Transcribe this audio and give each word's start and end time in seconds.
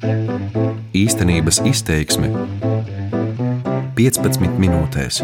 Īstenības 0.00 1.58
izteiksme 1.68 2.30
15 3.98 4.56
minūtēs. 4.62 5.20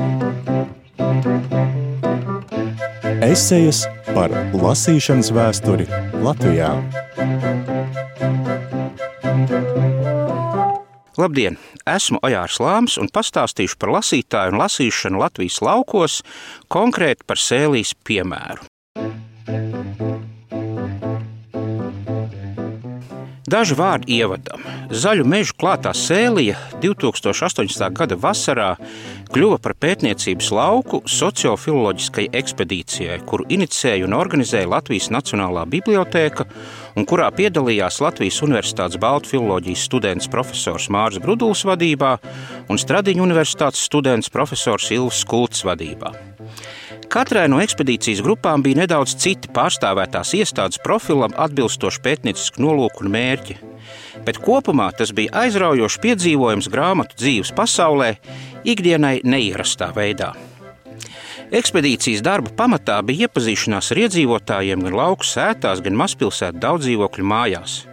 Esejas 3.25 3.87
par 4.11 4.35
lasīšanas 4.53 5.33
vēsturi 5.33 5.89
Latvijā. 6.21 6.75
Labdien! 11.17 11.57
Esmu 11.89 12.21
Ojārs 12.27 12.61
Lāms 12.61 13.01
un 13.01 13.09
pastāstīšu 13.09 13.81
par 13.81 13.95
lasītāju 13.97 14.53
un 14.53 14.61
lasīšanu 14.61 15.25
Latvijas 15.25 15.61
laukos, 15.65 16.21
konkrēti 16.69 17.25
par 17.25 17.41
sēlijas 17.41 17.97
piemēru. 18.05 18.67
Daži 23.47 23.77
vārdi 23.79 24.17
ievadam. 24.19 24.63
Zaļu 24.91 25.23
mežu 25.31 25.55
klātā 25.55 25.93
sēlija 25.95 26.57
2018. 26.83 27.85
gada 27.95 28.17
vasarā 28.19 28.73
kļuva 29.31 29.61
par 29.63 29.77
pētniecības 29.79 30.49
lauku 30.51 31.01
sociofiloloģiskai 31.07 32.27
ekspedīcijai, 32.41 33.21
kuru 33.23 33.47
inicēja 33.55 34.09
un 34.09 34.17
organizēja 34.19 34.67
Latvijas 34.73 35.13
Nacionālā 35.15 35.63
biblioteka 35.71 36.49
un 36.99 37.07
kurā 37.07 37.29
piedalījās 37.39 38.01
Latvijas 38.03 38.43
Universitātes 38.43 38.99
Baltu 38.99 39.37
filoloģijas 39.37 39.87
students 39.93 40.31
profesors 40.33 40.91
Mārcis 40.91 41.23
Bruduls 41.23 41.63
vadībā 41.71 42.17
un 42.67 42.83
Stradiņu 42.83 43.23
Universitātes 43.29 43.87
students 43.87 44.33
profesors 44.33 44.91
Ilvs 44.91 45.23
Kults 45.31 45.63
vadībā. 45.67 46.11
Katrai 47.13 47.47
no 47.49 47.61
ekspedīcijas 47.63 48.21
grupām 48.25 48.65
bija 48.65 48.83
nedaudz 48.83 49.15
citi 49.23 49.51
pārstāvētās 49.55 50.33
iestādes 50.39 50.81
profilam 50.83 51.35
atbilstoši 51.39 52.03
pētniecisku 52.03 52.63
nolūku 52.65 53.05
un 53.05 53.13
mērķi. 53.15 53.57
Bet 54.27 54.41
kopumā 54.43 54.89
tas 54.99 55.13
bija 55.15 55.45
aizraujošs 55.45 56.01
piedzīvojums 56.03 56.69
grāmatu 56.73 57.19
dzīves 57.21 57.55
pasaulē, 57.57 58.17
ikdienai 58.67 59.21
neierastā 59.25 59.93
veidā. 59.97 60.33
Ekspedīcijas 61.55 62.25
darba 62.27 62.51
pamatā 62.59 62.99
bija 63.07 63.29
iepazīšanās 63.29 63.93
ar 63.95 64.03
iedzīvotājiem 64.07 64.83
gan 64.89 64.97
lauku 64.99 65.27
sētās, 65.29 65.83
gan 65.85 65.95
mazpilsētu 66.01 66.59
daudzdzīvokļu 66.65 67.29
mājās. 67.31 67.85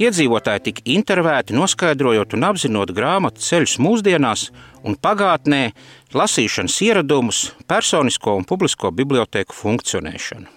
Iedzīvotāji 0.00 0.62
tika 0.68 0.84
intervēti, 0.88 1.52
noskaidrojot 1.56 2.32
un 2.36 2.46
apzinot 2.48 2.92
grāmatu 2.96 3.42
ceļus 3.44 3.76
mūsdienās 3.82 4.46
un 4.88 4.96
pagātnē, 4.96 5.72
lasīšanas 6.16 6.78
ieradumus, 6.86 7.42
personisko 7.68 8.38
un 8.40 8.48
publisko 8.48 8.90
biblioteku 8.96 9.56
funkcionēšanu. 9.56 10.48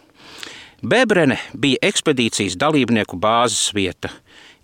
Bebrene 0.85 1.39
bija 1.57 1.81
ekspedīcijas 1.87 2.55
dalībnieku 2.61 3.17
bāzes 3.19 3.73
vieta. 3.75 4.11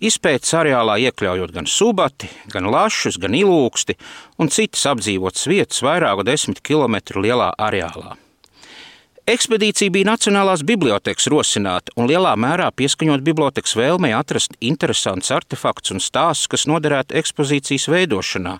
Izpētes 0.02 0.52
areālā 0.58 0.98
iekļaujot 1.06 1.52
gan 1.54 1.68
subati, 1.68 2.30
gan 2.52 2.66
lašus, 2.70 3.20
gan 3.22 3.36
ilūksti 3.38 3.96
un 4.42 4.50
citas 4.50 4.86
apdzīvotas 4.90 5.46
vietas 5.50 5.82
vairāku 5.84 6.26
desmit 6.26 6.62
kilometru 6.64 7.22
lielā 7.22 7.52
areālā. 7.58 8.16
Ekspedīcija 9.22 9.92
bija 9.94 10.08
Nacionālās 10.08 10.64
bibliotekas 10.66 11.28
rosināta 11.30 11.92
un 11.94 12.08
lielā 12.10 12.32
mērā 12.34 12.72
pieskaņot 12.74 13.22
bibliotekas 13.22 13.76
vēlmei 13.78 14.10
atrast 14.18 14.56
interesants 14.58 15.30
artefakts 15.30 15.94
un 15.94 16.02
stāstus, 16.02 16.50
kas 16.50 16.66
noderētu 16.66 17.14
ekspozīcijas 17.20 17.86
veidošanā. 17.92 18.56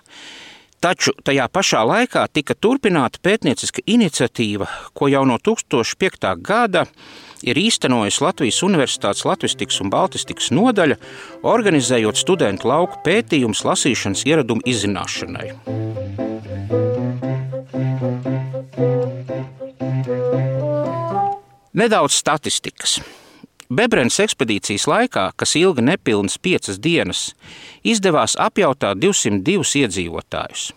Taču 0.79 1.11
tajā 1.19 1.49
pašā 1.51 1.83
laikā 1.87 2.23
tika 2.31 2.55
turpināta 2.55 3.19
pētnieciska 3.23 3.83
iniciatīva, 3.91 4.69
ko 4.95 5.11
jau 5.11 5.27
no 5.27 5.35
2005. 5.35 6.31
gada 6.39 6.87
ir 7.43 7.59
īstenojusi 7.59 8.23
Latvijas 8.23 8.63
Universitātes 8.63 9.27
Latvijas 9.27 9.79
un 9.83 9.91
Baltistikas 9.91 10.51
nodaļa, 10.55 10.95
organizējot 11.43 12.23
studentu 12.23 12.71
lauku 12.71 13.03
pētījumus 13.03 13.67
lasīšanas 13.67 14.23
ieradumu 14.31 14.63
izzināšanai. 14.63 16.22
Nedaudz 21.73 22.13
statistikas. 22.13 22.99
Bebrens 23.73 24.19
ekspedīcijas 24.21 24.83
laikā, 24.85 25.23
kas 25.33 25.55
ilga 25.57 25.81
nepilnas 25.81 26.35
piecas 26.37 26.77
dienas, 26.77 27.31
izdevās 27.81 28.35
apjautāt 28.37 29.01
202 29.01 29.81
iedzīvotājus. 29.81 30.67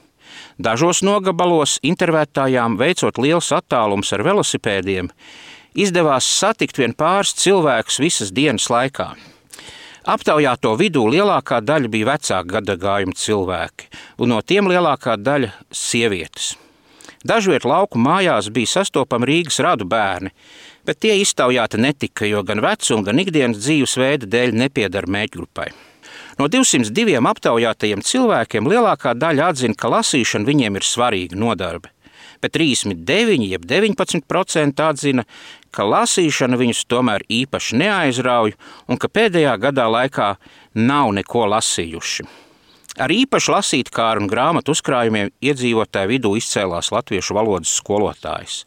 Dažos 0.57 1.03
nogabalos 1.05 1.77
intervētājām 1.85 2.81
veicot 2.81 3.21
liels 3.21 3.53
attālums 3.53 4.15
ar 4.17 4.25
velosipēdiem, 4.25 5.13
izdevās 5.77 6.25
satikt 6.41 6.81
vien 6.81 6.97
pāris 6.97 7.37
cilvēkus 7.45 8.01
visas 8.01 8.33
dienas 8.33 8.73
laikā. 8.73 9.13
Aptaujāto 10.09 10.79
vidū 10.81 11.05
lielākā 11.13 11.61
daļa 11.61 11.93
bija 11.93 12.15
vecāka 12.15 12.55
gadagājuma 12.57 13.21
cilvēki, 13.21 13.93
un 14.17 14.33
no 14.33 14.41
tiem 14.41 14.73
lielākā 14.73 15.21
daļa- 15.21 15.53
sievietes. 15.87 16.55
Dažviet 17.27 17.65
lauku 17.67 17.99
mājās 17.99 18.49
bija 18.55 18.79
sastopami 18.79 19.27
Rīgas 19.27 19.59
radu 19.65 19.85
bērni, 19.85 20.31
bet 20.87 21.03
tie 21.03 21.17
iztaujāti 21.21 21.81
netika, 21.83 22.27
jo 22.29 22.43
gan 22.47 22.63
vecuma, 22.65 23.05
gan 23.09 23.21
ikdienas 23.23 23.61
dzīvesveida 23.65 24.29
dēļ 24.31 24.57
nepiedara 24.63 25.11
mēģgrupai. 25.17 25.69
No 26.37 26.49
202 26.53 27.17
aptaujātajiem 27.31 28.03
cilvēkiem 28.05 28.69
lielākā 28.69 29.15
daļa 29.17 29.53
atzina, 29.53 29.77
ka 29.79 29.91
lasīšana 29.95 30.49
viņiem 30.49 30.77
ir 30.77 30.85
svarīga 30.85 31.39
nodarbe, 31.41 31.91
bet 32.45 32.53
39, 32.57 33.47
jeb 33.49 33.65
19% 33.65 34.85
atzina, 34.85 35.25
ka 35.73 35.85
lasīšana 35.89 36.61
viņus 36.61 36.85
tomēr 36.93 37.25
īpaši 37.29 37.81
neaizrauj 37.81 38.57
un 38.89 39.01
ka 39.01 39.09
pēdējā 39.13 39.57
gadā 39.65 39.89
laikā 39.93 40.35
nav 40.77 41.15
neko 41.17 41.49
lasījuši. 41.57 42.29
Ar 42.97 43.13
īpaši 43.13 43.53
lasītkāru 43.53 44.23
un 44.25 44.29
grāmatu 44.31 44.73
uzkrājumiem 44.73 45.29
iedzīvotāju 45.45 46.09
vidū 46.15 46.31
izcēlās 46.39 46.89
latviešu 46.95 47.35
valodas 47.37 47.75
skolotājs. 47.77 48.63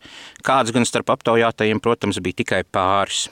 Kāds 0.46 0.70
gan 0.76 0.86
starp 0.86 1.10
aptaujātajiem, 1.16 1.82
protams, 1.82 2.22
bija 2.22 2.44
tikai 2.44 2.60
pāris. 2.70 3.26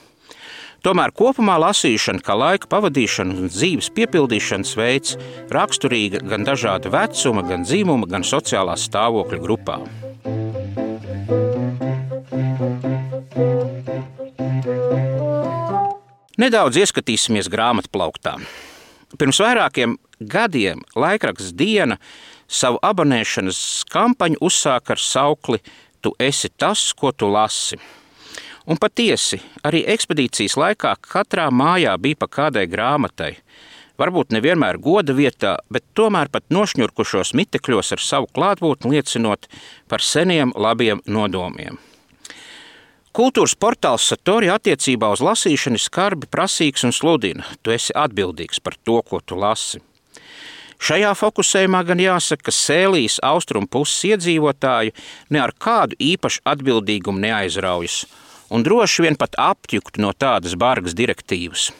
Tomēr 0.82 1.12
kopumā 1.14 1.54
lasīšana, 1.62 2.22
kā 2.22 2.34
laika 2.38 2.66
pavadīšana 2.70 3.34
un 3.34 3.50
dzīves 3.50 3.92
piepildīšanas 3.94 4.74
veids, 4.78 5.14
raksturīga 5.54 6.24
gan 6.26 6.46
dažāda 6.46 6.90
vecuma, 6.90 7.46
gan 7.46 7.66
dzimuma, 7.66 8.06
gan 8.10 8.26
sociālā 8.26 8.74
stāvokļa 8.78 9.40
grupām. 9.42 9.86
Nedaudz 16.38 16.82
ieskatīsimies 16.82 17.50
grāmatplauktā. 17.50 18.36
Pirms 19.18 19.40
vairākiem 19.42 19.96
gadiem 20.20 20.84
laikraksts 20.96 21.54
Diena 21.56 21.98
savu 22.48 22.80
abonēšanas 22.82 23.84
kampaņu 23.92 24.40
uzsāka 24.40 24.96
ar 24.96 25.02
saukli 25.02 25.62
Tu 26.00 26.12
esi 26.18 26.48
tas, 26.48 26.92
ko 26.94 27.10
tu 27.12 27.26
lasi. 27.26 27.78
Un 28.68 28.78
patiesi, 28.78 29.40
arī 29.66 29.80
ekspedīcijas 29.88 30.54
laikā 30.60 30.92
katrā 31.02 31.48
mājā 31.50 31.96
bija 31.98 32.18
pa 32.20 32.28
kādai 32.30 32.66
grāmatai. 32.70 33.32
Varbūt 33.98 34.30
nevienmēr 34.36 34.78
goda 34.78 35.16
vietā, 35.16 35.56
bet 35.72 35.82
tomēr 35.98 36.30
pat 36.30 36.46
nošņurkušos 36.54 37.32
mitekļos 37.34 37.96
ar 37.96 38.04
savu 38.04 38.28
klātbūtni 38.30 38.92
liecinot 38.94 39.48
par 39.90 40.04
seniem 40.04 40.52
labiem 40.54 41.02
nodomiem. 41.06 41.80
Kultūras 43.18 43.56
portāls 43.58 44.04
Satori 44.06 44.52
attiecībā 44.52 45.08
uz 45.10 45.24
lasīšanu 45.24 45.80
ir 45.80 45.82
skarbi 45.82 46.28
prasīgs 46.30 46.86
un 46.86 46.94
sludina. 46.94 47.48
Tu 47.66 47.74
esi 47.74 47.96
atbildīgs 47.96 48.62
par 48.62 48.78
to, 48.84 49.00
ko 49.02 49.18
tu 49.18 49.34
lasi. 49.34 49.82
Šajā 50.78 51.10
fokusējumā 51.18 51.82
gan 51.88 51.98
jāsaka, 51.98 52.48
ka 52.48 52.54
Sēlijas 52.54 53.18
austrumu 53.26 53.66
puses 53.66 53.98
iedzīvotāji 54.12 54.94
ne 55.34 55.42
ar 55.42 55.52
kādu 55.58 55.98
īpašu 55.98 56.44
atbildīgumu 56.46 57.18
neaizraujas, 57.24 58.04
un 58.54 58.62
droši 58.62 59.08
vien 59.08 59.18
pat 59.18 59.34
apjuktu 59.42 60.04
no 60.04 60.14
tādas 60.14 60.54
bargas 60.54 60.94
direktīvas. 60.98 61.72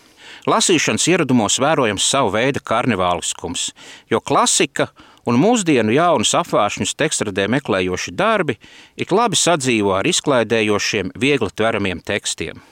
Lasīšanas 0.49 1.07
ieradumos 1.13 1.59
vērojams 1.63 2.05
savu 2.11 2.33
veidu 2.35 2.63
karnevāliskums, 2.65 3.71
jo 4.11 4.21
klasika 4.21 4.89
un 5.29 5.39
mūsdienu 5.39 5.93
jaunus 5.95 6.35
apvāršņus 6.39 6.97
tekstradē 6.99 7.47
meklējoši 7.53 8.15
darbi 8.17 8.57
ik 8.97 9.13
labi 9.13 9.39
sadzīvo 9.39 9.95
ar 9.99 10.09
izklaidējošiem, 10.09 11.13
viegli 11.21 11.51
tveramiem 11.55 12.01
tekstiem. 12.03 12.63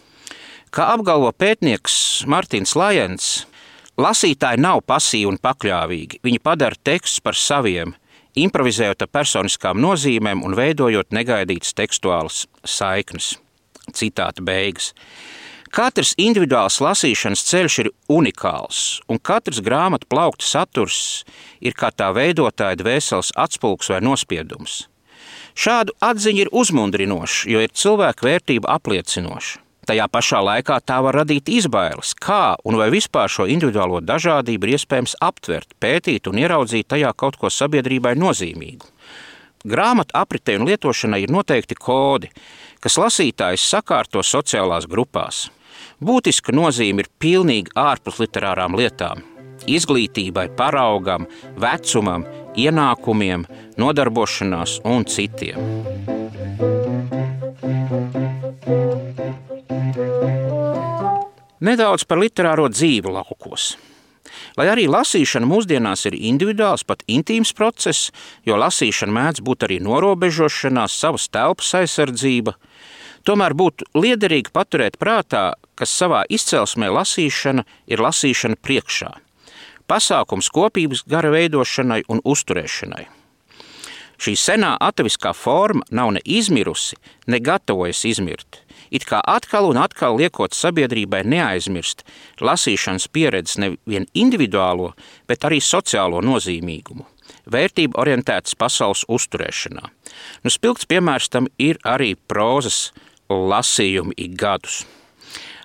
Kā 0.75 0.89
apgalvo 0.95 1.31
pētnieks 1.33 2.25
Martins 2.29 2.75
Lajens, 2.77 3.47
lasītāji 4.01 4.61
nav 4.63 4.83
pasīvi 4.87 5.31
un 5.31 5.39
pakļāvīgi. 5.43 6.21
Viņi 6.25 6.43
padara 6.43 6.77
tekstus 6.85 7.23
par 7.25 7.39
saviem, 7.39 7.95
improvizējot 8.37 9.07
ar 9.07 9.13
personiskām 9.13 9.81
nozīmēm 9.81 10.45
un 10.45 10.57
veidojot 10.57 11.17
negaidītas 11.17 11.75
tekstuālas 11.77 12.45
saiknes. 12.65 13.35
Citāta 13.97 14.45
beigas. 14.45 14.93
Katrs 15.77 16.15
individuāls 16.17 16.79
lasīšanas 16.81 17.43
ceļš 17.49 17.79
ir 17.83 17.89
unikāls, 18.13 19.01
un 19.11 19.19
katrs 19.19 19.61
grāmatu 19.61 20.07
plaukta 20.09 20.47
saturs 20.47 21.25
ir 21.61 21.75
kā 21.77 21.91
tā 21.91 22.13
veidotāja 22.17 22.79
dvēseles 22.81 23.33
atspulgs 23.37 23.91
vai 23.93 24.01
nospiedums. 24.01 24.87
Šādu 25.57 25.97
atziņu 26.05 26.47
ir 26.47 26.53
uzmundrinoša, 26.53 27.49
jo 27.51 27.63
ir 27.65 27.73
cilvēku 27.73 28.29
vērtība 28.29 28.77
apliecinoša. 28.77 29.66
Tajā 29.87 30.09
pašā 30.11 30.41
laikā 30.43 30.81
tā 30.83 30.97
var 31.05 31.15
radīt 31.21 31.47
izbailes, 31.53 32.11
kā 32.19 32.57
un 32.67 32.75
vai 32.81 32.89
vispār 32.91 33.31
šo 33.31 33.45
individuālo 33.47 34.01
dažādību 34.03 34.67
ir 34.67 34.75
iespējams 34.75 35.15
aptvert, 35.23 35.77
pētīt 35.79 36.27
un 36.27 36.41
ieraudzīt 36.43 36.89
tajā 36.91 37.13
kaut 37.15 37.39
ko 37.39 37.51
sabiedrībai 37.55 38.17
nozīmīgu. 38.19 38.91
Grāmatu 39.67 40.15
apritei 40.19 40.59
un 40.59 40.67
lietošanai 40.67 41.23
ir 41.23 41.35
noteikti 41.35 41.79
kodi, 41.79 42.33
kas 42.83 42.99
lasītājs 42.99 43.69
sakārto 43.71 44.23
sociālās 44.27 44.91
grupās. 44.91 45.47
Būtiska 46.03 46.55
nozīme 46.55 47.05
ir 47.05 47.13
pilnīgi 47.23 47.75
ārpus 47.79 48.19
literārām 48.23 48.75
lietām- 48.79 49.23
izglītībai, 49.79 50.49
paraugam, 50.59 51.31
vecumam, 51.55 52.27
ienākumiem, 52.59 53.47
nodarbošanās 53.79 54.81
un 54.85 55.05
citiem. 55.05 56.16
Nedaudz 61.67 62.05
par 62.07 62.21
literāro 62.21 62.69
dzīvi 62.71 63.11
laukos. 63.11 63.75
Lai 64.59 64.69
arī 64.71 64.85
lasīšana 64.91 65.49
mūsdienās 65.49 66.05
ir 66.07 66.15
individuāls, 66.15 66.85
pat 66.87 67.03
intīms 67.11 67.53
process, 67.57 68.11
jo 68.47 68.59
lasīšana 68.61 69.15
mēdz 69.17 69.43
būt 69.47 69.67
arī 69.67 69.79
norobežošanās, 69.83 70.95
savas 70.95 71.27
telpas 71.33 71.73
aizsardzība, 71.81 72.55
tomēr 73.27 73.57
būtu 73.59 73.89
liederīgi 73.99 74.53
paturēt 74.55 74.99
prātā, 75.01 75.57
ka 75.75 75.89
savā 75.89 76.23
izcelsmē 76.31 76.91
lasīšana 76.93 77.65
ir 77.91 78.05
lasīšana 78.05 78.61
priekšā. 78.63 79.11
Pasākums 79.91 80.51
kopības 80.53 81.03
gara 81.09 81.33
veidošanai 81.35 82.05
un 82.11 82.23
uzturēšanai. 82.23 83.07
Šī 84.23 84.37
senā 84.39 84.77
ataviskā 84.81 85.35
forma 85.37 85.83
nav 85.91 86.15
ne 86.17 86.23
izmirusi, 86.25 86.97
ne 87.27 87.43
gatavojas 87.43 88.05
izmirt 88.09 88.63
it 88.91 89.07
kā 89.09 89.21
atkal 89.25 89.71
un 89.71 89.81
atkal 89.81 90.19
liekot 90.21 90.55
sabiedrībai 90.57 91.23
neaizmirst 91.27 92.05
lasīšanas 92.41 93.09
pieredzes 93.13 93.61
nevien 93.63 94.09
individuālo, 94.15 94.93
bet 95.29 95.45
arī 95.49 95.61
sociālo 95.61 96.23
nozīmīgumu, 96.25 97.07
vērtību 97.51 97.99
orientētas 98.01 98.59
pasaules 98.59 99.07
uzturēšanā. 99.09 99.87
Nu, 100.45 100.53
spilgts 100.53 100.89
piemērs 100.91 101.31
tam 101.33 101.51
ir 101.59 101.81
arī 101.85 102.15
prozas 102.29 102.91
lasījumi 103.31 104.17
ik 104.27 104.37
gadus. 104.41 104.85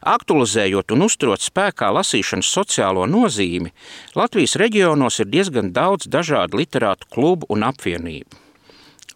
Aktualizējot 0.02 0.96
un 0.96 1.06
uzturot 1.06 1.44
spēkā 1.46 1.92
lasīšanas 1.94 2.50
sociālo 2.50 3.04
nozīmi, 3.06 3.70
Latvijas 4.18 4.56
reģionos 4.58 5.20
ir 5.22 5.30
diezgan 5.30 5.70
daudz 5.76 6.10
dažādu 6.10 6.58
literātu 6.58 7.06
klubu 7.14 7.46
un 7.54 7.68
apvienību. 7.68 8.40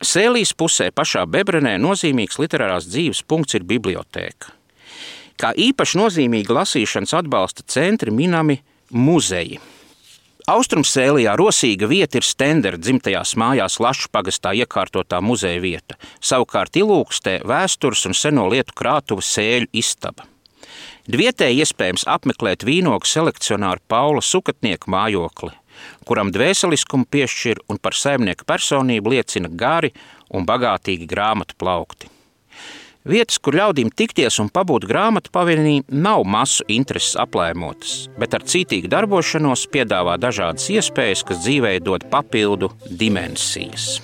Sēlīs 0.03 0.51
pusē 0.57 0.89
pašā 0.91 1.23
Bebrenē 1.31 1.77
nozīmīgs 1.79 2.39
literārās 2.41 2.87
dzīves 2.89 3.23
punkts 3.23 3.55
ir 3.55 3.63
bibliotēka. 3.63 4.51
Kā 5.39 5.53
īpaši 5.55 5.99
nozīmīgi 5.99 6.51
lasīšanas 6.51 7.15
atbalsta 7.15 7.63
centri 7.67 8.11
minami 8.11 8.59
muzeji. 8.91 9.59
Austrumsēlijā 10.51 11.33
rosīga 11.39 11.87
vieta 11.89 12.19
ir 12.19 12.27
Stendera 12.27 12.77
dzimtajās 12.77 13.33
mājās 13.39 13.79
Lašu 13.81 14.11
pagastā 14.13 14.51
iekārtotā 14.53 15.17
muzeja 15.23 15.63
vieta, 15.63 15.97
savukārt 16.21 16.77
Ilūkstē 16.77 17.39
vēstures 17.47 18.05
un 18.05 18.13
seno 18.13 18.45
lietu 18.51 18.75
krātuva 18.77 19.25
sēļu 19.25 19.71
istaba. 19.73 20.27
Dvietē 21.09 21.49
iespējams 21.55 22.05
apmeklēt 22.09 22.65
vīnogu 22.67 23.07
selekcionāru 23.09 23.81
Paula 23.87 24.21
Sukatnieku 24.21 24.91
mājokli– 24.91 25.55
kuram 26.07 26.33
dvēseliskumu 26.35 27.07
piešķir 27.11 27.65
un 27.69 27.81
par 27.81 27.97
saimnieka 27.97 28.47
personību 28.47 29.15
liecina 29.15 29.51
gari 29.51 29.93
un 30.33 30.47
bagātīgi 30.47 31.07
grāmatu 31.09 31.57
plaukti. 31.59 32.11
Vietas, 33.05 33.37
kur 33.37 33.53
ļaudīm 33.53 33.91
tikties 33.93 34.39
un 34.41 34.47
pabūt 34.49 34.87
grāmatu 34.89 35.29
pavienī, 35.29 35.83
nav 35.93 36.23
masu 36.25 36.65
intereses 36.73 37.13
aplēmotas, 37.21 38.07
bet 38.17 38.33
ar 38.33 38.41
cītīgu 38.41 38.89
darbošanos 38.89 39.67
piedāvā 39.69 40.15
dažādas 40.17 40.65
iespējas, 40.73 41.21
kas 41.21 41.43
dzīvē 41.43 41.75
dod 41.85 42.07
papildu 42.09 42.71
dimensijas. 42.89 43.99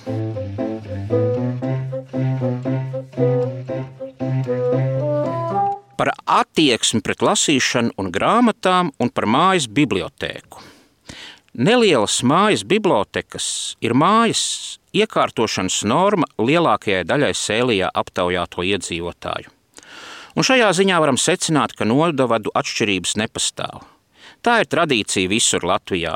Par 5.98 6.14
attieksmi 6.38 7.02
pret 7.02 7.26
lasīšanu 7.26 7.98
un 7.98 8.14
grāmatām 8.14 8.94
un 9.02 9.10
par 9.10 9.26
mājas 9.26 9.66
bibliotēku. 9.66 10.62
Nelielas 11.52 12.22
mājas 12.24 12.62
bibliotekas 12.64 13.76
ir 13.84 13.92
mājas 13.92 14.78
iekārtošanas 14.96 15.82
norma 15.84 16.24
lielākajai 16.40 17.02
daļai 17.04 17.34
sēlijā 17.36 17.90
aptaujāto 17.92 18.64
iedzīvotāju. 18.64 19.50
Un 20.32 20.46
šajā 20.48 20.70
ziņā 20.72 21.00
varam 21.04 21.18
secināt, 21.20 21.74
ka 21.76 21.84
nodavadu 21.84 22.54
atšķirības 22.56 23.18
nepastāv. 23.20 23.82
Tā 24.40 24.62
ir 24.62 24.70
tradīcija 24.72 25.28
visur 25.28 25.66
Latvijā. 25.68 26.14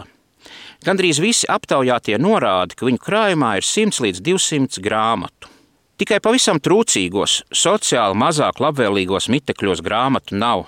Gandrīz 0.88 1.20
visi 1.20 1.44
aptaujātie 1.52 2.16
norāda, 2.16 2.72
ka 2.72 2.88
viņu 2.88 3.02
krājumā 3.04 3.58
ir 3.60 3.68
100 3.68 4.06
līdz 4.06 4.24
200 4.24 4.80
grāmatu. 4.80 5.52
Tikai 6.00 6.22
pavisam 6.24 6.56
trūcīgos, 6.64 7.42
sociāli 7.52 8.16
mazāk 8.16 8.56
labvēlīgos 8.64 9.28
mitekļos 9.32 9.84
grāmatu 9.84 10.40
nav, 10.40 10.64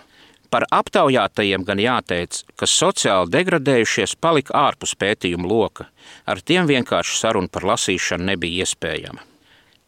Par 0.49 0.65
aptaujātajiem 0.73 1.65
gan 1.69 1.81
jāteic, 1.83 2.41
ka 2.57 2.67
sociāli 2.67 3.29
degradējušies 3.35 4.15
palika 4.17 4.55
ārpus 4.57 4.95
pētījuma 4.97 5.49
loka. 5.49 5.91
Ar 6.25 6.41
tiem 6.41 6.69
vienkārši 6.71 7.19
saruna 7.21 7.53
par 7.53 7.67
lasīšanu 7.69 8.31
nebija 8.31 8.65
iespējama. 8.65 9.21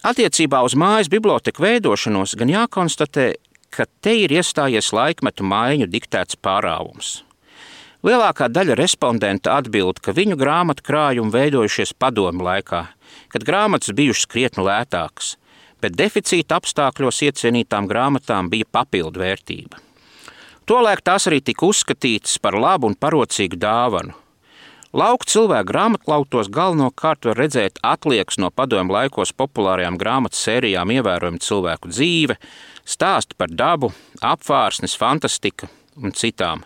Attiecībā 0.05 0.61
uz 0.65 0.77
mājas 0.77 1.09
biblioteku 1.13 1.65
veidošanos 1.65 2.37
gan 2.41 2.53
jākonstatē, 2.53 3.33
ka 3.73 3.89
te 4.05 4.15
ir 4.25 4.33
iestājies 4.37 4.93
laikmetu 4.97 5.45
maiņu 5.49 5.89
diktēts 5.89 6.37
pārāvums. 6.45 7.19
Lielākā 8.05 8.49
daļa 8.49 8.79
respondentu 8.81 9.53
atbild, 9.53 10.01
ka 10.01 10.13
viņu 10.17 10.39
grāmatu 10.41 10.85
krājumi 10.85 11.35
veidojušies 11.35 11.93
padomu 12.01 12.47
laikā, 12.47 12.87
kad 13.33 13.45
grāmatas 13.45 13.93
bijušas 13.97 14.29
krietni 14.29 14.65
lētākas, 14.65 15.35
bet 15.85 15.97
deficīta 15.97 16.57
apstākļos 16.61 17.21
iecienītām 17.29 17.89
grāmatām 17.89 18.49
bija 18.53 18.69
papildu 18.73 19.21
vērtība. 19.21 19.90
Tolēk 20.69 21.01
tās 21.05 21.27
arī 21.31 21.41
tika 21.45 21.67
uzskatītas 21.67 22.39
par 22.43 22.59
labu 22.59 22.91
un 22.91 22.97
parocīgu 22.99 23.59
dāvanu. 23.61 24.17
Lauku 24.91 25.29
cilvēku 25.31 25.69
grāmatklautos 25.71 26.49
galvenokārt 26.51 27.29
var 27.29 27.39
redzēt 27.39 27.77
atliekas 27.87 28.41
no 28.43 28.49
padomu 28.51 28.97
laikos 28.97 29.31
populārajām 29.39 29.95
grāmatu 30.01 30.35
sērijām 30.35 30.91
ievērojama 30.97 31.39
cilvēku 31.47 31.93
dzīve, 31.93 32.35
stāsti 32.83 33.39
par 33.39 33.55
dabu, 33.55 33.93
apvārsnes, 34.19 34.97
fantastika 34.99 35.69
un 35.95 36.11
citām. 36.11 36.65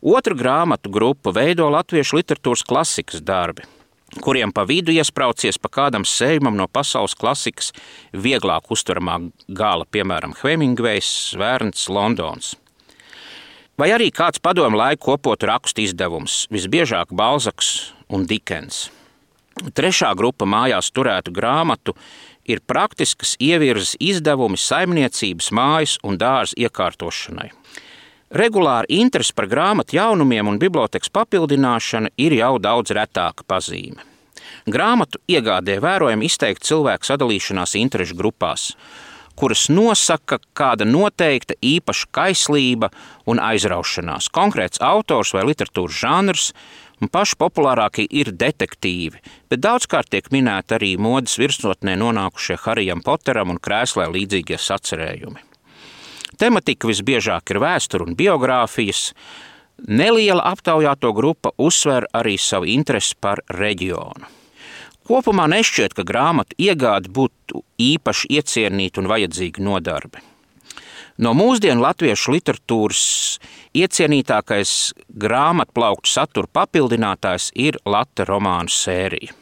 Otra 0.00 0.32
grāmatu 0.32 0.88
grupa 0.88 1.34
veido 1.36 1.68
latviešu 1.68 2.16
literatūras 2.22 2.64
klasikas 2.64 3.20
darbi, 3.20 3.68
kuriem 4.24 4.56
pa 4.56 4.64
vidu 4.64 4.96
iesprācies 4.96 5.60
pa 5.60 5.68
kādam 5.68 6.08
sējumam 6.08 6.56
no 6.56 6.64
pasaules 6.64 7.12
klasikas 7.12 7.74
vieglāk 8.16 8.72
uztveramā 8.72 9.20
gala, 9.52 9.84
piemēram, 9.84 10.32
Hemingvejs, 10.40 11.36
Vērns, 11.36 11.90
Londons 11.92 12.54
vai 13.80 13.94
arī 13.96 14.10
kāds 14.12 14.42
padomu 14.44 14.76
laiku 14.76 15.14
kopot 15.14 15.44
rakstu 15.48 15.86
izdevums, 15.86 16.44
visbiežāk 16.52 17.14
Balzaks 17.16 17.94
un 18.12 18.26
Dikens. 18.28 18.90
Trešā 19.76 20.12
grupa 20.16 20.44
mājās 20.48 20.90
turētu 20.92 21.32
grāmatu 21.32 21.94
ir 22.48 22.60
praktiskas 22.60 23.36
ievirzes 23.40 23.96
izdevumi 24.00 24.60
saimniecības, 24.60 25.50
mājas 25.56 25.96
un 26.04 26.20
dārza 26.20 26.56
iekārtošanai. 26.60 27.50
Regulāri 28.30 29.00
interesi 29.00 29.34
par 29.34 29.48
grāmatu 29.50 29.96
jaunumiem 29.96 30.52
un 30.52 30.60
bibliotekas 30.60 31.10
papildināšana 31.10 32.12
ir 32.20 32.36
jau 32.38 32.58
daudz 32.62 32.92
retāka 32.94 33.46
pazīme. 33.48 34.04
Grāmatu 34.70 35.18
iegādē 35.30 35.78
vērojami 35.82 36.28
izteikti 36.28 36.68
cilvēku 36.68 37.08
sadalīšanās 37.08 37.74
interešu 37.80 38.16
grupās, 38.18 38.74
kuras 39.38 39.68
nosaka 39.72 40.40
kāda 40.56 40.86
noteikta 40.88 41.56
īpaša 41.62 42.08
kaislība 42.14 42.90
un 43.30 43.40
aizraušanās. 43.42 44.30
Konkrēts 44.32 44.82
autors 44.84 45.34
vai 45.36 45.44
literatūras 45.48 46.00
žanrs, 46.02 46.46
un 47.00 47.08
paši 47.08 47.38
populārākie 47.40 48.06
ir 48.10 48.32
detektīvi, 48.36 49.20
bet 49.50 49.62
daudzkārt 49.64 50.10
tiek 50.12 50.28
minēti 50.34 50.76
arī 50.76 50.94
modes 51.00 51.38
virsotnē 51.40 51.96
nonākušie 52.00 52.58
Harijam 52.64 53.04
Poteram 53.04 53.54
un 53.54 53.60
krēslē 53.62 54.10
līdzīgie 54.12 54.58
sacerējumi. 54.60 55.46
Tematika 56.40 56.88
visbiežāk 56.88 57.52
ir 57.52 57.60
vēsture 57.60 58.06
un 58.06 58.16
biogrāfijas. 58.16 59.10
Neliela 59.88 60.44
aptaujāto 60.52 61.12
grupa 61.16 61.52
uzsver 61.60 62.06
arī 62.16 62.36
savu 62.40 62.68
interesi 62.68 63.16
par 63.20 63.42
reģionu. 63.48 64.39
Kopumā 65.08 65.46
nešķiet, 65.50 65.94
ka 65.96 66.04
grāmatu 66.06 66.56
iegāde 66.60 67.10
būtu 67.12 67.64
īpaši 67.80 68.30
iecienīta 68.36 69.00
un 69.02 69.08
vajadzīga 69.10 69.64
nodarbe. 69.64 70.20
No 71.20 71.34
mūsdienu 71.36 71.82
latviešu 71.84 72.32
literatūras 72.32 73.02
iecienītākais 73.76 74.70
grāmatplauktu 75.20 76.08
satura 76.08 76.48
papildinātājs 76.60 77.50
ir 77.54 77.76
Latvijas 77.84 78.30
romānu 78.30 78.72
sērija. 78.72 79.36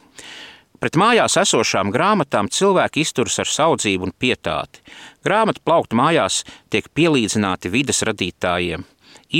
Pret 0.78 0.94
mājās 0.94 1.34
esošām 1.40 1.90
grāmatām 1.90 2.46
cilvēki 2.54 3.02
izturas 3.02 3.40
ar 3.42 3.50
saudzību 3.50 4.08
un 4.08 4.14
pietāti. 4.14 4.82
Grāmatu 5.26 5.62
plaukti 5.66 5.98
mājās 5.98 6.44
tiek 6.70 6.86
pielīdzināti 6.94 7.70
vidas 7.74 8.04
radītājiem, 8.06 8.84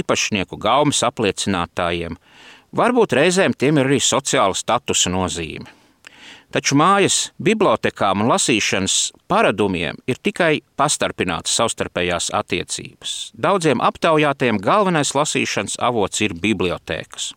īpašnieku 0.00 0.58
gaumas 0.58 1.04
apliecinātājiem. 1.06 2.18
Varbūt 2.75 3.14
reizēm 3.18 3.54
tiem 3.54 3.78
ir 3.78 3.90
arī 3.90 4.00
sociāla 4.02 4.58
statusa 4.58 5.14
nozīme. 5.14 5.77
Taču 6.49 6.78
mājas 6.81 7.17
bibliotekām 7.45 8.23
un 8.25 8.31
lasīšanas 8.31 8.95
paradumiem 9.28 9.99
ir 10.09 10.21
tikai 10.25 10.62
pastarpinātas 10.81 11.52
savstarpējās 11.61 12.31
attiecības. 12.38 13.17
Daudziem 13.37 13.83
aptaujātiem 13.85 14.61
galvenais 14.64 15.12
lasīšanas 15.12 15.76
avots 15.90 16.25
ir 16.25 16.33
bibliotēkas. 16.40 17.35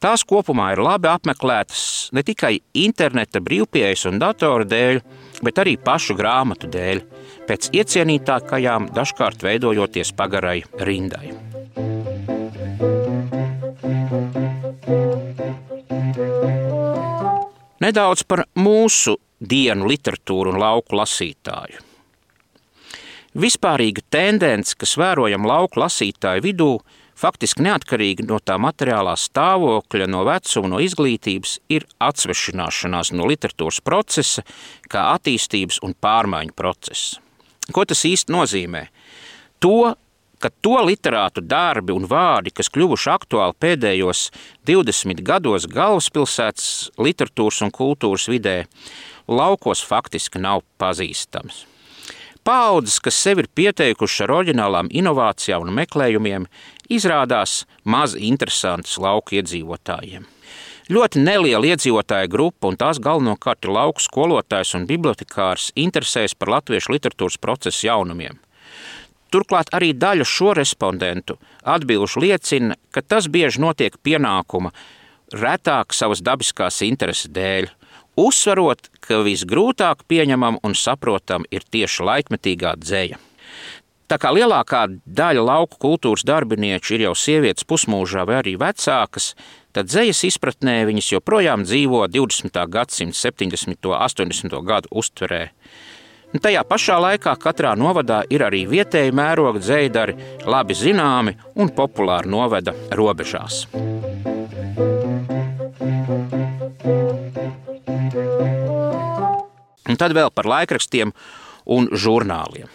Tās 0.00 0.24
kopumā 0.24 0.70
ir 0.74 0.80
labi 0.82 1.10
apmeklētas 1.12 1.84
ne 2.16 2.24
tikai 2.26 2.56
interneta 2.82 3.42
brīvpieejas 3.44 4.06
un 4.10 4.18
datora 4.22 4.64
dēļ, 4.66 4.98
bet 5.44 5.60
arī 5.60 5.76
pašu 5.76 6.16
grāmatu 6.18 6.72
dēļ, 6.72 7.04
pēc 7.46 7.70
iecienītākajām 7.76 8.90
dažkārt 8.96 9.44
veidojoties 9.46 10.16
pagarai 10.16 10.62
rindai. 10.80 11.49
Nedaudz 17.90 18.22
par 18.22 18.44
mūsu 18.54 19.16
dienu 19.42 19.88
literatūru 19.90 20.52
un 20.52 20.60
lauku 20.62 20.94
lasītāju. 20.94 21.80
Vispārīga 23.40 24.04
tendence, 24.14 24.76
kas 24.78 24.92
vērojama 25.00 25.48
lauku 25.50 25.80
lasītāju 25.82 26.44
vidū, 26.44 26.68
faktiski 27.18 27.64
neatkarīgi 27.66 28.28
no 28.28 28.38
tā 28.38 28.60
materiālā 28.62 29.16
stāvokļa, 29.18 30.06
no 30.06 30.22
vecuma, 30.28 30.70
no 30.70 30.78
izglītības, 30.84 31.56
ir 31.66 31.88
atsvešināšanās 31.98 33.10
no 33.18 33.26
literatūras 33.26 33.82
procesa, 33.82 34.46
kā 34.86 35.08
attīstības 35.16 35.82
un 35.82 35.98
pārmaiņu 35.98 36.54
procesa. 36.54 37.18
Ko 37.74 37.86
tas 37.90 38.06
īsti 38.06 38.36
nozīmē? 38.36 38.84
To, 39.66 39.96
ka 40.40 40.50
to 40.64 40.78
literātu 40.86 41.42
darbi 41.44 41.94
un 41.94 42.06
vārdi, 42.08 42.52
kas 42.54 42.72
kļuvuši 42.72 43.10
aktuāli 43.12 43.56
pēdējos 43.60 44.26
20 44.68 45.20
gados 45.26 45.68
galvaspilsētas 45.70 46.70
literatūras 46.98 47.60
un 47.66 47.74
kultūras 47.74 48.26
vidē, 48.32 48.62
laukos 49.28 49.84
faktiski 49.86 50.40
nav 50.42 50.64
pazīstams. 50.80 51.66
Paudzes, 52.44 52.96
kas 53.04 53.20
sevi 53.20 53.44
ir 53.44 53.50
pieteikušas 53.54 54.24
ar 54.24 54.32
oriģinālām 54.38 54.88
inovācijām 54.96 55.66
un 55.66 55.74
meklējumiem, 55.76 56.46
izrādās 56.88 57.66
maz 57.84 58.16
interesantas 58.16 58.96
lauku 58.98 59.36
iedzīvotājiem. 59.36 60.24
Ļoti 60.90 61.20
neliela 61.22 61.68
iedzīvotāja 61.68 62.26
grupa, 62.32 62.72
un 62.72 62.78
tās 62.80 62.98
galvenokārt 62.98 63.68
ir 63.68 63.74
lauku 63.76 64.02
skolotājs 64.02 64.72
un 64.74 64.88
bibliotekārs, 64.88 65.68
interesēs 65.78 66.34
par 66.34 66.50
latviešu 66.56 66.96
literatūras 66.96 67.38
procesu 67.38 67.86
jaunumiem. 67.86 68.40
Turklāt 69.30 69.70
arī 69.76 69.92
daļa 69.94 70.26
šo 70.26 70.54
respondentu 70.58 71.38
atbilžu 71.62 72.22
liecina, 72.24 72.76
ka 72.90 73.02
tas 73.02 73.28
bieži 73.30 73.62
notiek 73.62 73.94
pienākuma 74.02 74.72
retāk 75.30 75.94
savas 75.94 76.22
dabiskās 76.26 76.80
intereses 76.82 77.30
dēļ, 77.30 77.70
uzsverot, 78.18 78.90
ka 79.00 79.22
visgrūtāk 79.26 80.02
pieņemam 80.10 80.58
un 80.66 80.74
saprotam 80.74 81.46
ir 81.50 81.62
tieši 81.62 82.06
laikmetīgā 82.08 82.74
dzēja. 82.82 83.20
Tā 84.10 84.16
kā 84.18 84.32
lielākā 84.34 84.88
daļa 85.06 85.42
lauku 85.46 85.78
kultūras 85.78 86.24
darbinieku 86.26 86.96
ir 86.96 87.04
jau 87.04 87.12
sievietes 87.14 87.62
pusmūžā 87.62 88.24
vai 88.26 88.40
arī 88.40 88.56
vecākas, 88.58 89.36
tad 89.70 89.86
dzējas 89.86 90.24
izpratnē 90.32 90.80
viņas 90.88 91.12
joprojām 91.12 91.62
dzīvo 91.62 92.08
20. 92.10 92.58
gadsimta 92.74 93.20
70. 93.20 93.78
un 93.86 93.94
80. 93.94 94.58
gadu 94.66 94.90
uztverē. 94.90 95.44
Tajā 96.38 96.60
pašā 96.62 96.94
laikā 97.02 97.32
katrā 97.42 97.72
novadā 97.74 98.20
ir 98.30 98.44
arī 98.46 98.62
vietēji 98.70 99.10
mēroga 99.10 99.58
dzēdari, 99.58 100.14
labi 100.46 100.76
zināmi 100.78 101.34
un 101.58 101.72
populāri 101.74 102.30
novada 102.30 102.70
robežās. 102.94 103.64
Un 109.90 109.98
tad 109.98 110.14
vēl 110.14 110.30
par 110.30 110.46
laikrakstiem 110.46 111.10
un 111.66 111.90
žurnāliem. 111.90 112.70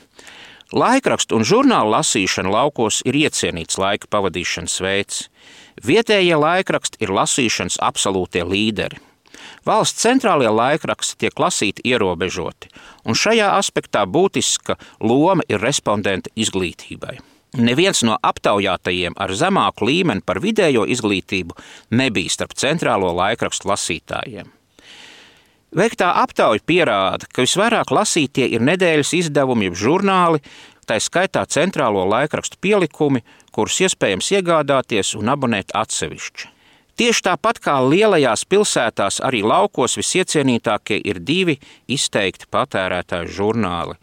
Laikrakstu 0.75 1.39
un 1.39 1.47
žurnālu 1.47 1.95
lasīšana 1.95 2.51
laukos 2.51 2.99
ir 3.07 3.15
iecienīts 3.23 3.79
laika 3.79 4.11
pavadīšanas 4.11 4.79
veids. 4.83 5.25
Vietējie 5.79 6.35
laikraksti 6.35 6.99
ir 7.05 7.15
lasīšanas 7.15 7.79
absolūtie 7.79 8.43
līderi. 8.43 8.99
Valsts 9.65 10.03
centrālajie 10.05 10.51
laikraksti 10.53 11.19
tiek 11.25 11.39
lasīti 11.39 11.85
ierobežoti, 11.91 12.71
un 13.05 13.17
šajā 13.17 13.53
aspektā 13.59 14.05
būtiska 14.05 14.77
loma 15.01 15.45
ir 15.49 15.63
respondenta 15.63 16.31
izglītībai. 16.35 17.17
Neviens 17.55 18.01
no 18.03 18.17
aptaujātajiem 18.19 19.15
ar 19.15 19.31
zemāku 19.31 19.87
līmeni 19.87 20.23
par 20.25 20.41
vidējo 20.43 20.83
izglītību 20.91 21.55
nebija 21.95 22.33
starp 22.33 22.55
centrālo 22.59 23.13
laikrakstu 23.15 23.69
lasītājiem. 23.71 24.51
Veiktā 25.75 26.11
aptauja 26.21 26.63
pierāda, 26.63 27.27
ka 27.31 27.43
visvairāk 27.43 27.91
lasītie 27.91 28.45
ir 28.47 28.63
nedēļas 28.63 29.11
izdevumi, 29.17 29.69
jeb 29.69 29.79
žurnāli, 29.79 30.39
tā 30.87 30.99
skaitā 31.03 31.43
centrālo 31.51 32.05
laikrakstu 32.07 32.59
pielikumi, 32.63 33.23
kurus 33.51 33.81
iespējams 33.83 34.31
iegādāties 34.37 35.15
un 35.19 35.31
abonēt 35.33 35.75
atsevišķi. 35.75 36.54
Tieši 36.95 37.25
tāpat 37.27 37.57
kā 37.59 37.75
lielajās 37.83 38.45
pilsētās, 38.47 39.19
arī 39.19 39.41
laukos 39.43 39.97
visiecienītākie 39.99 41.01
ir 41.03 41.19
divi 41.19 41.57
izteikti 41.91 42.47
patērētāju 42.47 43.33
žurnāli. 43.35 43.97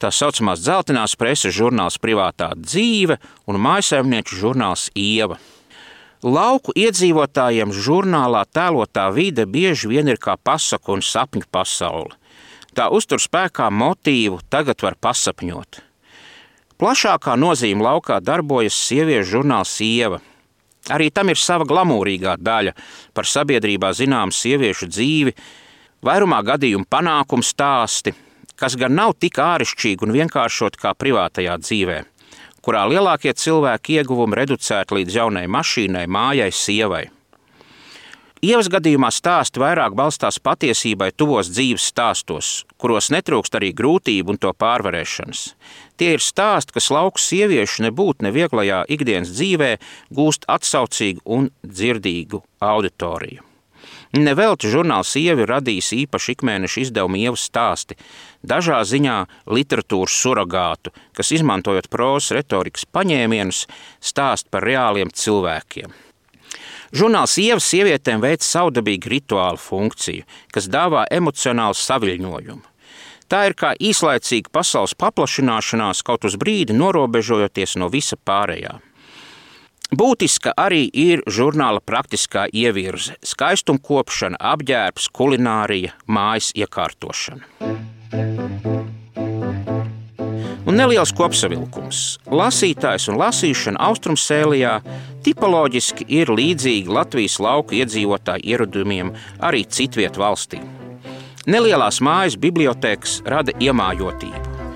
Tā 0.00 0.08
saucamās 0.14 0.62
dzeltenās 0.62 1.18
preses 1.20 1.52
žurnāls 1.52 1.98
Privātā 2.00 2.54
dzīve 2.56 3.18
un 3.50 3.58
mājsaimnieču 3.60 4.38
žurnāls 4.40 4.86
Ieva. 4.96 5.36
Lauku 6.24 6.72
iedzīvotājiem 6.80 7.74
žurnālā 7.76 8.46
tēlotā 8.56 9.04
vide 9.12 9.44
bieži 9.44 9.92
vien 9.92 10.08
ir 10.08 10.16
kā 10.16 10.38
pasaku 10.40 10.96
un 10.96 11.04
sapņu 11.04 11.44
pasaule. 11.52 12.16
Tā 12.72 12.88
uztur 12.94 13.20
spēkā 13.20 13.68
motīvu 13.68 14.40
tagad 14.48 14.80
var 14.86 14.96
pasapņot. 14.96 15.82
Plašākā 16.80 17.36
nozīme 17.36 17.84
laukā 17.84 18.22
darbojas 18.24 18.80
sieviešu 18.88 19.34
žurnāls 19.36 19.76
Ieva– 19.84 20.22
Arī 20.94 21.10
tam 21.12 21.28
ir 21.28 21.40
sava 21.40 21.66
glamūrīgā 21.68 22.38
daļa 22.40 22.72
par 23.16 23.28
sabiedrībā 23.28 23.90
zināmu 23.96 24.32
sieviešu 24.32 24.88
dzīvi, 24.88 25.34
vairumā 26.04 26.40
gadījumu 26.46 26.88
panākumu 26.88 27.44
stāsti, 27.44 28.14
kas 28.58 28.76
gan 28.78 28.96
nav 28.96 29.14
tik 29.20 29.40
āršķirīgi 29.42 30.06
un 30.06 30.14
vienkāršot 30.16 30.78
kā 30.80 30.94
privātajā 30.96 31.58
dzīvē, 31.60 32.00
kurā 32.64 32.86
lielākie 32.90 33.34
cilvēki 33.36 34.00
ieguvumi 34.00 34.40
reducēti 34.40 35.00
līdz 35.00 35.20
jaunai 35.20 35.46
mašīnai, 35.50 36.08
mājai, 36.08 36.50
sievai. 36.54 37.04
Ievas 38.38 38.68
gadījumā 38.70 39.08
stāsti 39.10 39.58
vairāk 39.58 39.96
balstās 39.98 40.36
patiesībai 40.38 41.10
tuvos 41.10 41.48
dzīves 41.50 41.88
stāstos, 41.90 42.50
kuros 42.78 43.10
netrūkst 43.10 43.56
arī 43.58 43.72
grūtību 43.74 44.30
un 44.30 44.38
to 44.38 44.52
pārvarēšanas. 44.54 45.40
Tie 45.98 46.14
ir 46.14 46.22
stāsti, 46.22 46.76
kas 46.76 46.92
lauku 46.94 47.18
sieviešu 47.18 47.82
nebūtu 47.88 48.26
nevieglajā 48.28 48.84
ikdienas 48.94 49.34
dzīvē 49.34 49.74
gūst 50.14 50.46
atsaucīgu 50.46 51.24
un 51.26 51.50
dzirdīgu 51.66 52.42
auditoriju. 52.62 53.42
Nevelti 54.16 54.70
žurnāls 54.72 55.10
Sievi 55.12 55.44
ir 55.44 55.50
radījis 55.52 55.90
īpašu 55.98 56.32
ikmēneša 56.32 56.80
izdevumu 56.86 57.18
ievu 57.20 57.36
stāsti, 57.36 57.98
dažā 58.40 58.78
ziņā 58.88 59.16
literatūras 59.52 60.14
surrogātu, 60.22 60.94
kas 61.12 61.32
izmantojot 61.36 61.90
prozas 61.92 62.32
retorikas 62.38 62.86
paņēmienus, 62.88 63.66
stāst 64.00 64.48
par 64.48 64.64
reāliem 64.64 65.12
cilvēkiem. 65.12 65.92
Žurnāls 66.96 67.36
Ievas 67.42 67.68
sievietēm 67.68 68.24
veic 68.24 68.46
savdabīgu 68.46 69.12
rituālu 69.12 69.60
funkciju, 69.60 70.24
kas 70.54 70.70
dāvā 70.72 71.04
emocionālu 71.12 71.76
saviļņojumu. 71.76 72.67
Tā 73.28 73.42
ir 73.50 73.54
kā 73.60 73.74
īslaicīga 73.76 74.48
pasaules 74.52 74.94
paplašināšanās, 74.96 76.00
kaut 76.04 76.24
uz 76.24 76.38
brīdi 76.40 76.76
norobežojoties 76.76 77.76
no 77.76 77.90
visa 77.92 78.16
pārējā. 78.16 78.78
Būtiska 79.88 80.52
arī 80.56 80.82
ir 80.92 81.22
žurnāla 81.24 81.80
praktiskā 81.80 82.46
ievirze, 82.52 83.14
skaistumkopšana, 83.24 84.36
apģērbs, 84.52 85.08
kulinārija, 85.16 85.94
mājas 86.04 86.50
iekārtošana. 86.56 87.44
Un 90.68 90.76
neliels 90.76 91.14
kopsavilkums. 91.16 92.18
Lasītājs 92.28 93.08
un 93.08 93.16
lasīšana 93.20 93.80
Austrumsēlijā 93.88 94.74
tipoloģiski 95.24 96.04
ir 96.20 96.32
līdzīgi 96.32 96.92
Latvijas 96.92 97.38
lauku 97.40 97.80
iedzīvotāju 97.80 98.44
ieradumiem 98.44 99.14
arī 99.40 99.64
citvietu 99.64 100.24
valstī. 100.24 100.60
Nelielās 101.48 102.02
mājas 102.04 102.34
bibliotēkas 102.36 103.22
rada 103.24 103.54
iemājotību. 103.56 104.66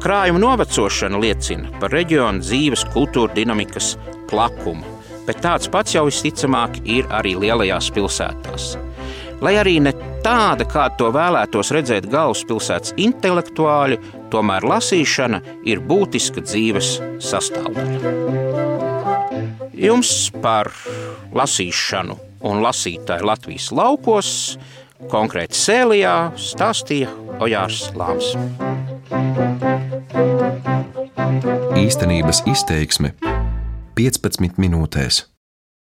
Krājuma 0.00 0.38
novecošana 0.38 1.18
liecina 1.18 1.72
par 1.82 1.90
reģionu 1.90 2.44
dzīves, 2.44 2.84
kultūra 2.94 3.34
dinamikas 3.34 3.96
plakumu, 4.30 4.86
bet 5.26 5.42
tāds 5.42 5.66
pats 5.74 5.96
jau 5.96 6.04
visticamāk 6.06 6.78
ir 6.86 7.10
arī 7.18 7.34
lielajās 7.34 7.90
pilsētās. 7.96 8.76
Lai 9.42 9.56
arī 9.58 9.80
ne 9.82 9.90
tāda, 10.22 10.68
kā 10.70 10.86
to 11.00 11.10
vēlētos 11.10 11.74
redzēt 11.74 12.06
galvaspilsētas 12.12 12.94
intelektuāļi, 13.00 13.98
tomēr 14.30 14.70
lasīšana 14.70 15.42
ir 15.66 15.82
būtiska 15.82 16.46
dzīves 16.46 17.00
sastāvdaļa. 17.26 18.14
Jums 19.82 20.12
par 20.38 20.70
lasīšanu 21.34 22.20
un 22.46 22.62
lasītāju 22.62 23.26
Latvijas 23.26 23.72
laukos, 23.74 24.30
konkrēti 25.08 25.56
Sēlijā, 25.56 26.14
stāstīja 26.36 27.08
Ojārs 27.40 27.88
Lāms. 27.96 28.34
Īstenības 31.80 32.44
izteiksme 32.50 33.14
15 33.96 34.60
minūtēs. 34.60 35.29